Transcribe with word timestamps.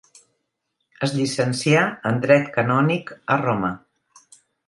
Es 1.07 1.11
llicencià 1.17 1.83
en 2.11 2.17
dret 2.25 2.49
canònic 2.57 3.13
a 3.35 3.39
Roma. 3.45 3.73